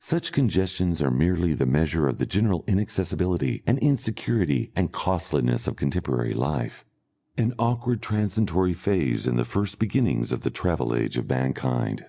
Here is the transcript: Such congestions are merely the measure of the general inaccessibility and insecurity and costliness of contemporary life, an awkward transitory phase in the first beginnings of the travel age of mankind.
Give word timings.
Such 0.00 0.32
congestions 0.32 1.00
are 1.00 1.12
merely 1.12 1.54
the 1.54 1.64
measure 1.64 2.08
of 2.08 2.18
the 2.18 2.26
general 2.26 2.64
inaccessibility 2.66 3.62
and 3.68 3.78
insecurity 3.78 4.72
and 4.74 4.90
costliness 4.90 5.68
of 5.68 5.76
contemporary 5.76 6.34
life, 6.34 6.84
an 7.38 7.54
awkward 7.56 8.02
transitory 8.02 8.72
phase 8.74 9.28
in 9.28 9.36
the 9.36 9.44
first 9.44 9.78
beginnings 9.78 10.32
of 10.32 10.40
the 10.40 10.50
travel 10.50 10.92
age 10.92 11.16
of 11.16 11.28
mankind. 11.30 12.04